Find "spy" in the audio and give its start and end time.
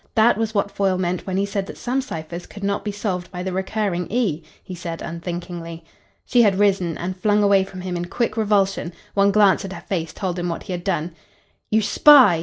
11.83-12.39